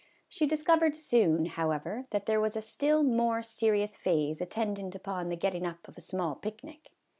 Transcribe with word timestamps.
She 0.27 0.47
discovered 0.47 0.95
soon, 0.95 1.45
however, 1.45 2.07
that 2.09 2.25
there 2.25 2.41
was 2.41 2.55
a 2.55 2.61
still 2.63 3.03
more 3.03 3.43
serious 3.43 3.95
phase 3.95 4.41
attendant 4.41 4.95
upon 4.95 5.29
the 5.29 5.35
getting 5.35 5.63
up 5.63 5.87
of 5.87 5.95
a 5.95 6.01
small 6.01 6.33
picnic. 6.33 6.89